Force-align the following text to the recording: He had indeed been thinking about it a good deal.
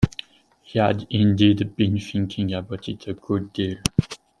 He 0.63 0.79
had 0.79 1.05
indeed 1.11 1.75
been 1.75 1.99
thinking 1.99 2.55
about 2.55 2.89
it 2.89 3.05
a 3.07 3.13
good 3.13 3.53
deal. 3.53 3.77